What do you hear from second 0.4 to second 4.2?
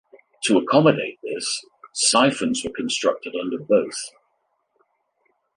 To accommodate this, syphons were constructed under both.